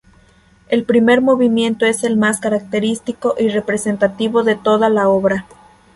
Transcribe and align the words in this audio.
El 0.69 0.83
primer 0.83 1.21
movimiento 1.21 1.85
es 1.85 2.03
el 2.03 2.17
más 2.17 2.39
característico 2.39 3.35
y 3.37 3.49
representativo 3.49 4.41
de 4.41 4.55
toda 4.55 4.89
la 4.89 5.07
obra. 5.09 5.45